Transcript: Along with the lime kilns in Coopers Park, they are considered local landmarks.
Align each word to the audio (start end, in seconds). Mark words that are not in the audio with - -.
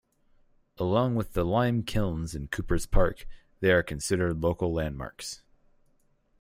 Along 0.79 1.13
with 1.13 1.33
the 1.33 1.45
lime 1.45 1.83
kilns 1.83 2.33
in 2.33 2.47
Coopers 2.47 2.87
Park, 2.87 3.27
they 3.59 3.71
are 3.71 3.83
considered 3.83 4.41
local 4.41 4.73
landmarks. 4.73 5.43